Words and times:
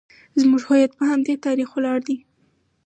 زموږ 0.41 0.61
هویت 0.67 0.91
په 0.95 1.03
همدې 1.11 1.33
تاریخ 1.45 1.69
ولاړ 1.73 1.97
دی 2.07 2.17